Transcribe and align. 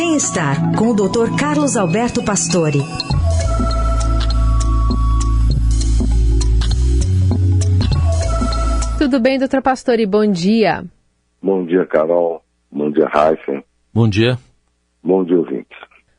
Bem-estar 0.00 0.76
com 0.76 0.90
o 0.90 0.94
Dr. 0.94 1.36
Carlos 1.36 1.76
Alberto 1.76 2.24
Pastore. 2.24 2.78
Tudo 8.96 9.18
bem, 9.18 9.40
doutor 9.40 9.60
Pastore? 9.60 10.06
Bom 10.06 10.24
dia. 10.30 10.84
Bom 11.42 11.66
dia, 11.66 11.84
Carol. 11.84 12.44
Bom 12.70 12.92
dia, 12.92 13.08
Raíssa. 13.08 13.64
Bom 13.92 14.08
dia. 14.08 14.38
Bom 15.02 15.24
dia, 15.24 15.36
ouvintes. 15.36 15.76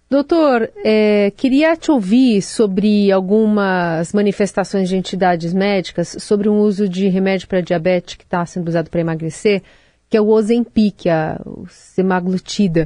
Doutor, 0.10 0.70
é, 0.84 1.32
queria 1.32 1.78
te 1.78 1.90
ouvir 1.90 2.42
sobre 2.42 3.10
algumas 3.14 4.12
manifestações 4.12 4.90
de 4.90 4.98
entidades 4.98 5.54
médicas 5.54 6.18
sobre 6.20 6.50
um 6.50 6.60
uso 6.60 6.90
de 6.90 7.08
remédio 7.08 7.48
para 7.48 7.62
diabetes 7.62 8.16
que 8.16 8.26
está 8.26 8.46
sendo 8.46 8.68
usado 8.68 8.90
para 8.90 9.00
emagrecer, 9.00 9.64
que 10.10 10.18
é 10.18 10.22
o 10.22 10.28
Ozempic, 10.28 11.08
a 11.08 11.42
o 11.46 11.66
semaglutida. 11.70 12.86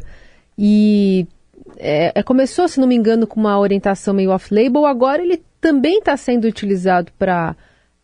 E 0.57 1.27
é, 1.77 2.19
é, 2.19 2.23
começou, 2.23 2.67
se 2.67 2.79
não 2.79 2.87
me 2.87 2.95
engano, 2.95 3.27
com 3.27 3.39
uma 3.39 3.59
orientação 3.59 4.13
meio 4.13 4.31
off-label, 4.31 4.85
agora 4.85 5.21
ele 5.21 5.41
também 5.59 5.99
está 5.99 6.15
sendo 6.17 6.45
utilizado 6.45 7.11
para 7.17 7.55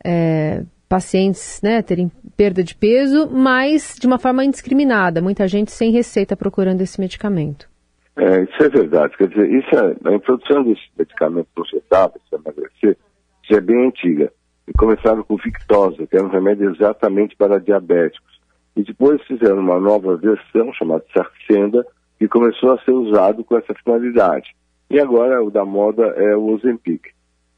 é, 0.04 0.64
pacientes 0.88 1.62
né, 1.62 1.82
terem 1.82 2.12
perda 2.36 2.64
de 2.64 2.74
peso, 2.74 3.30
mas 3.30 3.96
de 4.00 4.08
uma 4.08 4.18
forma 4.18 4.44
indiscriminada, 4.44 5.22
muita 5.22 5.48
gente 5.48 5.72
sem 5.72 5.92
receita 5.92 6.36
procurando 6.36 6.82
esse 6.82 7.00
medicamento. 7.00 7.70
É, 8.16 8.44
isso 8.44 8.64
é 8.64 8.70
verdade. 8.70 9.16
Quer 9.18 9.28
dizer, 9.28 9.50
isso 9.50 9.76
é, 9.76 10.10
a 10.10 10.14
introdução 10.14 10.64
desse 10.64 10.82
medicamento 10.98 11.48
processado, 11.54 12.20
para 12.30 12.40
emagrecer, 12.40 12.98
isso 13.44 13.54
é 13.54 13.62
bem 13.62 13.88
antiga. 13.88 14.32
E 14.68 14.74
começaram 14.74 15.24
com 15.24 15.38
Victosa, 15.38 16.06
que 16.06 16.16
era 16.16 16.26
um 16.26 16.30
remédio 16.30 16.70
exatamente 16.74 17.36
para 17.36 17.60
diabéticos. 17.60 18.40
E 18.76 18.84
depois 18.84 19.22
fizeram 19.24 19.60
uma 19.60 19.80
nova 19.80 20.16
versão 20.18 20.72
chamada 20.74 21.04
Saxenda, 21.16 21.86
que 22.20 22.28
começou 22.28 22.74
a 22.74 22.80
ser 22.80 22.92
usado 22.92 23.44
com 23.44 23.58
essa 23.58 23.74
finalidade. 23.74 24.54
E 24.90 25.00
agora 25.00 25.42
o 25.42 25.50
da 25.50 25.64
moda 25.64 26.06
é 26.18 26.36
o 26.36 26.54
Ozempic. 26.54 27.08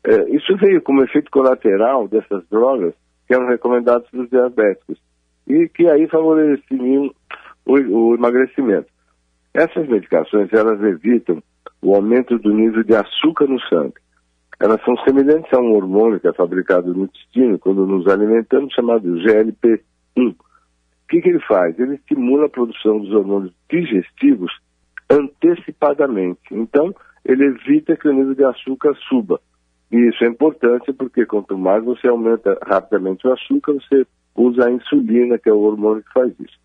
É, 0.03 0.29
isso 0.29 0.55
veio 0.57 0.81
como 0.81 1.03
efeito 1.03 1.31
colateral 1.31 2.07
dessas 2.07 2.43
drogas 2.49 2.93
que 3.27 3.33
eram 3.33 3.47
recomendadas 3.47 4.07
para 4.09 4.21
os 4.21 4.29
diabéticos 4.29 4.97
e 5.47 5.67
que 5.69 5.87
aí 5.87 6.07
favoreciam 6.07 7.11
o, 7.65 7.73
o 7.73 8.15
emagrecimento. 8.15 8.87
Essas 9.53 9.87
medicações, 9.87 10.51
elas 10.53 10.81
evitam 10.81 11.41
o 11.81 11.95
aumento 11.95 12.37
do 12.37 12.53
nível 12.53 12.83
de 12.83 12.95
açúcar 12.95 13.47
no 13.47 13.59
sangue. 13.61 13.95
Elas 14.59 14.79
são 14.85 14.95
semelhantes 14.97 15.51
a 15.53 15.59
um 15.59 15.73
hormônio 15.73 16.19
que 16.19 16.27
é 16.27 16.33
fabricado 16.33 16.93
no 16.93 17.05
intestino 17.05 17.57
quando 17.57 17.85
nos 17.87 18.07
alimentamos, 18.07 18.73
chamado 18.73 19.15
GLP-1. 19.15 20.35
Que, 21.11 21.21
que 21.21 21.27
ele 21.27 21.41
faz? 21.41 21.77
Ele 21.77 21.95
estimula 21.95 22.45
a 22.45 22.49
produção 22.49 22.97
dos 22.97 23.11
hormônios 23.11 23.53
digestivos 23.69 24.49
antecipadamente. 25.09 26.39
Então, 26.49 26.95
ele 27.25 27.47
evita 27.47 27.97
que 27.97 28.07
o 28.07 28.13
nível 28.13 28.33
de 28.33 28.45
açúcar 28.45 28.95
suba. 29.09 29.41
E 29.91 29.97
isso 30.07 30.23
é 30.23 30.27
importante 30.27 30.93
porque 30.93 31.25
quanto 31.25 31.57
mais 31.57 31.83
você 31.83 32.07
aumenta 32.07 32.57
rapidamente 32.65 33.27
o 33.27 33.33
açúcar, 33.33 33.73
você 33.73 34.07
usa 34.33 34.65
a 34.65 34.71
insulina, 34.71 35.37
que 35.37 35.49
é 35.49 35.53
o 35.53 35.59
hormônio 35.59 36.01
que 36.01 36.13
faz 36.13 36.31
isso. 36.39 36.57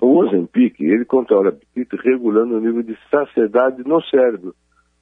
O 0.00 0.20
Ozempic, 0.20 0.80
ele 0.80 1.04
controla 1.04 1.44
o 1.44 1.48
apetite 1.48 1.96
regulando 1.96 2.56
o 2.56 2.60
nível 2.60 2.82
de 2.82 2.96
saciedade 3.10 3.86
no 3.86 4.02
cérebro, 4.04 4.54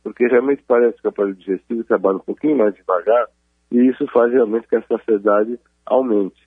porque 0.02 0.26
realmente 0.26 0.64
parece 0.66 1.00
que 1.00 1.06
o 1.06 1.10
aparelho 1.10 1.36
digestivo 1.36 1.84
trabalha 1.84 2.16
um 2.16 2.26
pouquinho 2.26 2.58
mais 2.58 2.74
devagar 2.74 3.28
e 3.70 3.86
isso 3.86 4.04
faz 4.08 4.32
realmente 4.32 4.66
que 4.66 4.74
a 4.74 4.82
saciedade 4.82 5.60
aumente. 5.86 6.42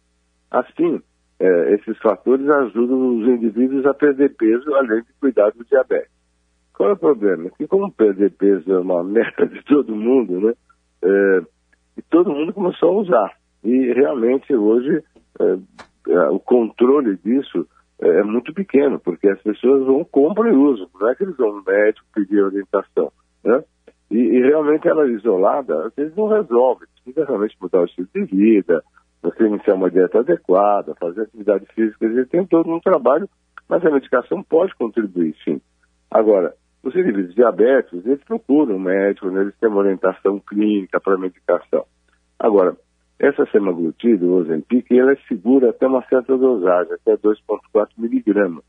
Assim, 0.52 1.02
é, 1.40 1.74
esses 1.74 1.98
fatores 2.00 2.48
ajudam 2.48 3.18
os 3.18 3.28
indivíduos 3.28 3.86
a 3.86 3.94
perder 3.94 4.36
peso, 4.36 4.74
além 4.76 5.02
de 5.04 5.14
cuidar 5.20 5.52
do 5.52 5.66
diabetes. 5.66 6.12
Qual 6.74 6.90
é 6.90 6.94
o 6.94 6.98
problema? 6.98 7.50
Que 7.58 7.68
como 7.68 7.92
perder 7.92 8.32
peso 8.32 8.72
é 8.72 8.80
uma 8.80 9.04
meta 9.06 9.46
de 9.46 9.64
todo 9.64 9.96
mundo, 9.96 10.40
né? 10.40 10.54
É, 11.04 11.42
e 11.98 12.02
todo 12.02 12.34
mundo 12.34 12.54
começou 12.54 12.90
a 12.90 13.02
usar. 13.02 13.38
E 13.64 13.94
realmente 13.94 14.54
hoje 14.54 15.04
é, 15.40 15.58
é 16.12 16.30
o 16.30 16.40
controle 16.40 17.18
disso 17.18 17.68
é, 18.00 18.20
é 18.20 18.24
muito 18.24 18.54
pequeno, 18.54 19.00
porque 19.00 19.28
as 19.28 19.42
pessoas 19.42 19.86
vão, 19.86 20.04
compram 20.04 20.52
e 20.52 20.56
usam. 20.56 20.88
Não 21.00 21.10
é 21.10 21.16
que 21.16 21.24
eles 21.24 21.38
vão 21.38 21.54
no 21.58 21.64
médico 21.64 22.06
pedir 22.14 22.42
orientação. 22.42 23.12
Né? 23.44 23.64
E, 24.12 24.18
e, 24.18 24.42
realmente 24.42 24.88
ela 24.88 25.08
isolada, 25.08 25.88
às 25.88 25.96
vezes 25.96 26.16
não 26.16 26.28
resolve. 26.28 26.86
Precisa 27.04 27.26
realmente 27.26 27.58
mudar 27.62 27.82
o 27.82 27.86
estilo 27.86 28.08
de 28.14 28.24
vida, 28.26 28.84
você 29.26 29.46
iniciar 29.46 29.74
uma 29.74 29.90
dieta 29.90 30.20
adequada, 30.20 30.96
fazer 30.96 31.24
atividade 31.24 31.66
física, 31.74 32.06
ele 32.06 32.26
tem 32.26 32.46
todo 32.46 32.72
um 32.72 32.80
trabalho, 32.80 33.28
mas 33.68 33.84
a 33.84 33.90
medicação 33.90 34.44
pode 34.44 34.76
contribuir, 34.76 35.36
sim. 35.44 35.60
Agora, 36.12 36.54
os 36.84 36.96
indivíduos 36.96 37.34
diabéticos, 37.34 38.06
eles 38.06 38.24
procuram 38.24 38.76
um 38.76 38.80
médico, 38.80 39.30
né? 39.32 39.42
eles 39.42 39.56
têm 39.60 39.70
uma 39.70 39.80
orientação 39.80 40.40
clínica 40.40 41.00
para 41.00 41.18
medicação. 41.18 41.86
Agora, 42.38 42.78
essa 43.18 43.46
semaglutida, 43.48 44.24
o 44.26 44.36
Ozempic, 44.36 44.92
ela 44.92 45.14
é 45.14 45.18
segura 45.28 45.72
até 45.72 45.88
uma 45.88 46.06
certa 46.08 46.38
dosagem, 46.38 46.94
até 46.94 47.18
2,4 47.18 47.88
miligramas. 47.98 48.64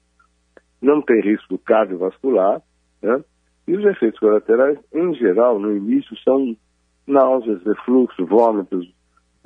Não 0.81 1.03
tem 1.03 1.21
risco 1.21 1.59
cardiovascular, 1.59 2.62
né? 3.03 3.23
E 3.69 3.77
os 3.77 3.84
efeitos 3.84 4.21
colaterais, 4.21 4.78
em 4.94 5.12
geral, 5.15 5.59
no 5.59 5.77
início, 5.77 6.17
são 6.23 6.56
náuseas, 7.06 7.62
refluxo, 7.65 8.25
vômitos, 8.25 8.95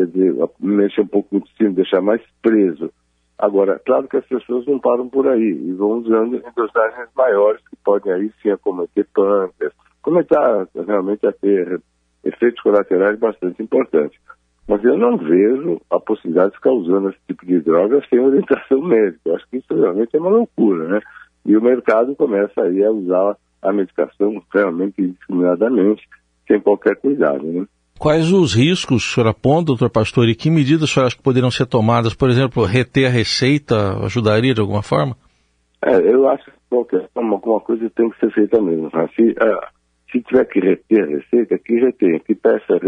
quer 0.00 0.06
dizer, 0.06 0.34
mexer 0.58 1.02
um 1.02 1.06
pouco 1.06 1.28
no 1.32 1.38
intestino, 1.38 1.74
deixar 1.74 2.00
mais 2.00 2.22
preso. 2.42 2.90
Agora, 3.38 3.80
claro 3.84 4.08
que 4.08 4.16
as 4.16 4.26
pessoas 4.26 4.66
não 4.66 4.78
param 4.78 5.08
por 5.08 5.26
aí 5.26 5.50
e 5.50 5.72
vão 5.72 5.98
usando 5.98 6.36
em 6.36 6.52
dosagens 6.54 7.08
maiores, 7.14 7.60
que 7.68 7.76
podem 7.84 8.12
aí 8.12 8.30
sim 8.42 8.50
acometer 8.50 9.06
pâncreas, 9.14 9.72
começar 10.02 10.68
realmente 10.86 11.26
a 11.26 11.32
ter 11.32 11.80
efeitos 12.24 12.62
colaterais 12.62 13.18
bastante 13.18 13.62
importantes. 13.62 14.18
Mas 14.68 14.84
eu 14.84 14.96
não 14.96 15.16
vejo 15.16 15.80
a 15.90 15.98
possibilidade 15.98 16.50
de 16.50 16.56
ficar 16.56 16.72
usando 16.72 17.10
esse 17.10 17.18
tipo 17.26 17.44
de 17.44 17.60
droga 17.60 18.02
sem 18.08 18.20
orientação 18.20 18.80
médica. 18.82 19.20
Eu 19.24 19.36
acho 19.36 19.48
que 19.48 19.56
isso 19.56 19.74
realmente 19.74 20.14
é 20.14 20.20
uma 20.20 20.30
loucura, 20.30 20.88
né? 20.88 21.00
E 21.44 21.56
o 21.56 21.62
mercado 21.62 22.14
começa 22.14 22.62
aí 22.62 22.84
a 22.84 22.90
usar 22.90 23.36
a 23.62 23.72
medicação 23.72 24.42
realmente 24.52 25.00
indiscriminadamente, 25.00 26.06
sem 26.46 26.60
qualquer 26.60 26.96
cuidado, 26.96 27.42
né? 27.42 27.66
Quais 28.00 28.32
os 28.32 28.54
riscos 28.54 29.04
o 29.04 29.14
senhor 29.14 29.28
aponta, 29.28 29.66
doutor 29.66 29.90
Pastor, 29.90 30.26
e 30.26 30.34
que 30.34 30.48
medidas 30.48 30.84
o 30.84 30.86
senhor 30.86 31.04
acha 31.04 31.16
que 31.18 31.22
poderiam 31.22 31.50
ser 31.50 31.66
tomadas? 31.66 32.14
Por 32.14 32.30
exemplo, 32.30 32.64
reter 32.64 33.06
a 33.06 33.10
receita 33.10 33.98
ajudaria 34.02 34.54
de 34.54 34.60
alguma 34.62 34.82
forma? 34.82 35.14
É, 35.84 35.96
eu 36.10 36.26
acho 36.26 36.46
que 36.46 36.52
qualquer 36.70 37.10
forma, 37.12 37.34
alguma 37.34 37.60
coisa 37.60 37.90
tem 37.90 38.08
que 38.08 38.18
ser 38.18 38.32
feita 38.32 38.58
mesmo. 38.58 38.88
Né? 38.90 39.06
Se, 39.14 39.22
uh, 39.32 39.60
se 40.10 40.22
tiver 40.22 40.46
que 40.46 40.60
reter 40.60 41.02
a 41.02 41.06
receita, 41.08 41.58
que 41.58 41.74
retém, 41.74 42.18
que 42.20 42.34
peça 42.34 42.80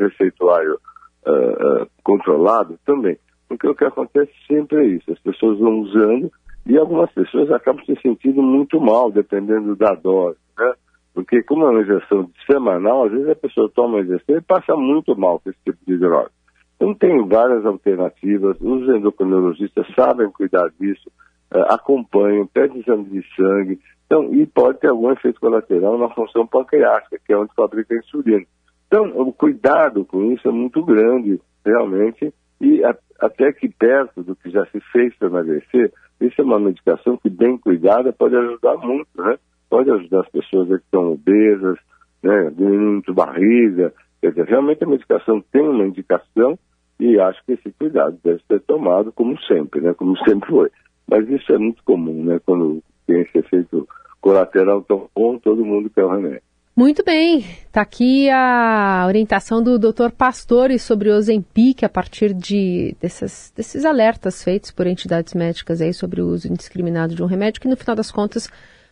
receituário 0.00 0.80
uh, 1.28 1.82
uh, 1.82 1.86
controlado 2.02 2.76
também. 2.84 3.16
Porque 3.48 3.68
o 3.68 3.74
que 3.76 3.84
acontece 3.84 4.32
sempre 4.48 4.78
é 4.78 4.86
isso, 4.96 5.12
as 5.12 5.18
pessoas 5.20 5.60
vão 5.60 5.78
usando 5.78 6.28
e 6.66 6.76
algumas 6.76 7.12
pessoas 7.12 7.52
acabam 7.52 7.84
se 7.84 7.94
sentindo 8.02 8.42
muito 8.42 8.80
mal, 8.80 9.12
dependendo 9.12 9.76
da 9.76 9.94
dose, 9.94 10.38
né? 10.58 10.72
Porque 11.16 11.42
como 11.42 11.64
é 11.64 11.70
uma 11.70 11.80
injeção 11.80 12.30
semanal, 12.44 13.04
às 13.04 13.12
vezes 13.12 13.30
a 13.30 13.34
pessoa 13.34 13.70
toma 13.74 13.96
uma 13.96 14.00
injeção 14.02 14.36
e 14.36 14.40
passa 14.42 14.76
muito 14.76 15.18
mal 15.18 15.40
com 15.40 15.48
esse 15.48 15.58
tipo 15.64 15.78
de 15.86 15.96
droga. 15.96 16.30
Então 16.76 16.94
tem 16.94 17.26
várias 17.26 17.64
alternativas, 17.64 18.58
os 18.60 18.82
endocrinologistas 18.82 19.86
sabem 19.94 20.30
cuidar 20.30 20.68
disso, 20.78 21.10
uh, 21.54 21.72
acompanham, 21.72 22.46
pedem 22.46 22.80
exame 22.80 23.04
de 23.04 23.24
sangue, 23.34 23.80
então, 24.04 24.34
e 24.34 24.44
pode 24.44 24.78
ter 24.78 24.88
algum 24.88 25.10
efeito 25.10 25.40
colateral 25.40 25.96
na 25.96 26.10
função 26.10 26.46
pancreática, 26.46 27.18
que 27.24 27.32
é 27.32 27.38
onde 27.38 27.54
fabrica 27.54 27.94
a 27.94 27.98
insulina. 27.98 28.44
Então, 28.86 29.10
o 29.18 29.32
cuidado 29.32 30.04
com 30.04 30.22
isso 30.32 30.46
é 30.46 30.52
muito 30.52 30.84
grande, 30.84 31.40
realmente, 31.64 32.30
e 32.60 32.84
a, 32.84 32.94
até 33.20 33.54
que 33.54 33.70
perto 33.70 34.22
do 34.22 34.36
que 34.36 34.50
já 34.50 34.66
se 34.66 34.80
fez 34.92 35.16
para 35.16 35.28
emagrecer, 35.28 35.90
isso 36.20 36.42
é 36.42 36.44
uma 36.44 36.60
medicação 36.60 37.16
que, 37.16 37.30
bem 37.30 37.56
cuidada, 37.56 38.12
pode 38.12 38.36
ajudar 38.36 38.76
muito, 38.76 39.08
né? 39.16 39.38
Pode 39.76 39.90
ajudar 39.90 40.20
as 40.20 40.28
pessoas 40.30 40.68
que 40.68 40.74
estão 40.76 41.12
obesas, 41.12 41.78
né, 42.22 42.50
muito 42.56 43.12
barriga. 43.12 43.92
Quer 44.22 44.30
dizer, 44.30 44.46
realmente 44.46 44.82
a 44.82 44.86
medicação 44.86 45.44
tem 45.52 45.60
uma 45.60 45.84
indicação 45.84 46.58
e 46.98 47.20
acho 47.20 47.44
que 47.44 47.52
esse 47.52 47.70
cuidado 47.72 48.18
deve 48.24 48.40
ser 48.48 48.60
tomado 48.60 49.12
como 49.12 49.38
sempre, 49.42 49.82
né, 49.82 49.92
como 49.92 50.16
sempre 50.24 50.48
foi. 50.48 50.70
Mas 51.06 51.28
isso 51.28 51.52
é 51.52 51.58
muito 51.58 51.84
comum, 51.84 52.24
né, 52.24 52.40
quando 52.46 52.82
tem 53.06 53.20
esse 53.20 53.36
efeito 53.36 53.86
colateral 54.18 54.80
tão 54.80 55.10
bom, 55.14 55.38
todo 55.38 55.62
mundo 55.62 55.90
quer 55.90 56.04
o 56.04 56.10
remédio. 56.10 56.40
Muito 56.74 57.04
bem, 57.04 57.38
está 57.38 57.82
aqui 57.82 58.30
a 58.30 59.04
orientação 59.06 59.62
do 59.62 59.78
Dr. 59.78 60.10
Pastore 60.16 60.78
sobre 60.78 61.10
o 61.10 61.16
Ozempic 61.16 61.84
a 61.84 61.88
partir 61.88 62.32
de 62.32 62.96
desses, 62.98 63.52
desses 63.54 63.84
alertas 63.84 64.42
feitos 64.42 64.70
por 64.70 64.86
entidades 64.86 65.34
médicas 65.34 65.82
aí 65.82 65.92
sobre 65.92 66.22
o 66.22 66.28
uso 66.28 66.48
indiscriminado 66.48 67.14
de 67.14 67.22
um 67.22 67.26
remédio 67.26 67.60
que 67.60 67.68
no 67.68 67.76
final 67.76 67.96
das 67.96 68.10
contas 68.10 68.50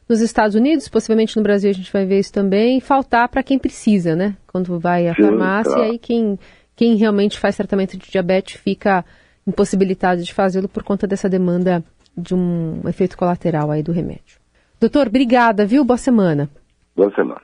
nos 0.09 0.21
Estados 0.21 0.55
Unidos, 0.55 0.89
possivelmente 0.89 1.37
no 1.37 1.43
Brasil 1.43 1.71
a 1.71 1.75
gente 1.75 1.93
vai 1.93 2.05
ver 2.05 2.21
isso 2.21 2.33
também, 2.33 2.81
faltar 2.81 3.29
para 3.29 3.43
quem 3.43 3.59
precisa, 3.59 4.15
né? 4.15 4.37
Quando 4.47 4.79
vai 4.79 5.09
à 5.09 5.15
Sim, 5.15 5.23
farmácia, 5.23 5.75
tá. 5.75 5.83
aí 5.83 5.99
quem, 5.99 6.39
quem 6.77 6.97
realmente 6.97 7.39
faz 7.39 7.57
tratamento 7.57 7.97
de 7.97 8.11
diabetes 8.11 8.61
fica 8.61 9.05
impossibilitado 9.47 10.23
de 10.23 10.33
fazê-lo 10.33 10.69
por 10.69 10.83
conta 10.83 11.07
dessa 11.07 11.29
demanda 11.29 11.83
de 12.17 12.35
um 12.35 12.81
efeito 12.87 13.17
colateral 13.17 13.71
aí 13.71 13.83
do 13.83 13.93
remédio. 13.93 14.39
Doutor, 14.81 15.07
obrigada, 15.07 15.67
viu? 15.67 15.85
Boa 15.85 15.97
semana. 15.97 16.49
Boa 16.95 17.13
semana. 17.15 17.43